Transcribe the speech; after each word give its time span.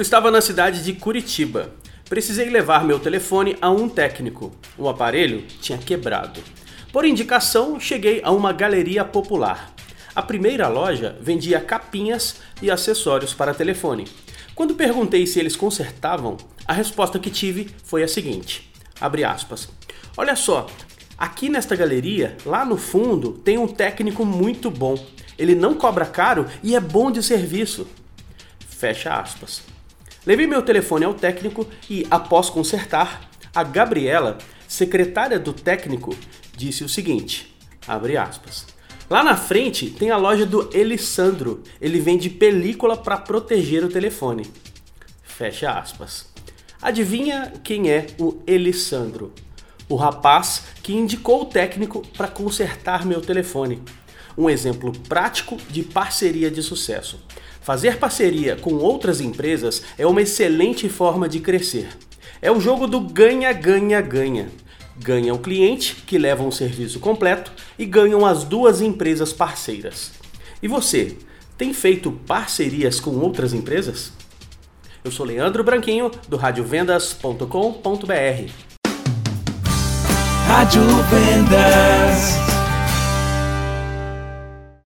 estava 0.00 0.30
na 0.30 0.40
cidade 0.40 0.84
de 0.84 0.92
Curitiba. 0.92 1.72
Precisei 2.08 2.48
levar 2.48 2.84
meu 2.84 3.00
telefone 3.00 3.56
a 3.60 3.70
um 3.70 3.88
técnico. 3.88 4.52
O 4.78 4.88
aparelho 4.88 5.44
tinha 5.60 5.78
quebrado. 5.78 6.40
Por 6.92 7.04
indicação, 7.04 7.80
cheguei 7.80 8.20
a 8.22 8.30
uma 8.30 8.52
galeria 8.52 9.04
popular. 9.04 9.74
A 10.14 10.22
primeira 10.22 10.68
loja 10.68 11.18
vendia 11.20 11.60
capinhas 11.60 12.36
e 12.62 12.70
acessórios 12.70 13.34
para 13.34 13.52
telefone. 13.52 14.06
Quando 14.54 14.76
perguntei 14.76 15.26
se 15.26 15.40
eles 15.40 15.56
consertavam, 15.56 16.36
a 16.64 16.72
resposta 16.72 17.18
que 17.18 17.28
tive 17.28 17.68
foi 17.82 18.04
a 18.04 18.08
seguinte: 18.08 18.70
aspas. 19.26 19.68
Olha 20.16 20.36
só, 20.36 20.68
aqui 21.18 21.48
nesta 21.48 21.74
galeria, 21.74 22.36
lá 22.46 22.64
no 22.64 22.76
fundo, 22.76 23.32
tem 23.32 23.58
um 23.58 23.66
técnico 23.66 24.24
muito 24.24 24.70
bom. 24.70 24.96
Ele 25.36 25.56
não 25.56 25.74
cobra 25.74 26.06
caro 26.06 26.46
e 26.62 26.76
é 26.76 26.80
bom 26.80 27.10
de 27.10 27.24
serviço. 27.24 27.88
Fecha 28.68 29.14
aspas. 29.14 29.79
Levei 30.26 30.46
meu 30.46 30.62
telefone 30.62 31.04
ao 31.04 31.14
técnico 31.14 31.66
e, 31.88 32.06
após 32.10 32.50
consertar, 32.50 33.30
a 33.54 33.62
Gabriela, 33.62 34.38
secretária 34.68 35.38
do 35.38 35.52
técnico, 35.52 36.14
disse 36.56 36.84
o 36.84 36.88
seguinte: 36.88 37.56
abre 37.86 38.16
aspas. 38.16 38.66
Lá 39.08 39.24
na 39.24 39.36
frente 39.36 39.90
tem 39.90 40.10
a 40.10 40.16
loja 40.16 40.46
do 40.46 40.70
Elisandro. 40.72 41.64
Ele 41.80 41.98
vende 41.98 42.30
película 42.30 42.96
para 42.96 43.16
proteger 43.16 43.84
o 43.84 43.88
telefone. 43.88 44.46
Fecha 45.24 45.72
aspas. 45.72 46.26
Adivinha 46.80 47.52
quem 47.64 47.90
é 47.90 48.06
o 48.20 48.40
Elisandro? 48.46 49.32
O 49.88 49.96
rapaz 49.96 50.66
que 50.82 50.92
indicou 50.92 51.42
o 51.42 51.46
técnico 51.46 52.06
para 52.16 52.28
consertar 52.28 53.04
meu 53.04 53.20
telefone. 53.20 53.82
Um 54.38 54.48
exemplo 54.48 54.92
prático 55.08 55.56
de 55.68 55.82
parceria 55.82 56.48
de 56.48 56.62
sucesso. 56.62 57.20
Fazer 57.60 57.98
parceria 57.98 58.56
com 58.56 58.74
outras 58.74 59.20
empresas 59.20 59.82
é 59.98 60.06
uma 60.06 60.22
excelente 60.22 60.88
forma 60.88 61.28
de 61.28 61.40
crescer. 61.40 61.88
É 62.40 62.50
o 62.50 62.60
jogo 62.60 62.86
do 62.86 63.00
ganha-ganha-ganha. 63.00 64.48
Ganha 64.96 65.34
o 65.34 65.38
cliente, 65.38 65.96
que 66.06 66.18
leva 66.18 66.42
um 66.42 66.50
serviço 66.50 67.00
completo, 67.00 67.52
e 67.78 67.84
ganham 67.84 68.24
as 68.24 68.44
duas 68.44 68.80
empresas 68.80 69.32
parceiras. 69.32 70.12
E 70.62 70.68
você, 70.68 71.16
tem 71.56 71.74
feito 71.74 72.10
parcerias 72.10 72.98
com 72.98 73.10
outras 73.18 73.52
empresas? 73.52 74.12
Eu 75.04 75.10
sou 75.10 75.26
Leandro 75.26 75.62
Branquinho, 75.62 76.10
do 76.28 76.36
radiovendas.com.br. 76.36 78.50
Rádio 80.46 80.82
Vendas. 81.10 82.39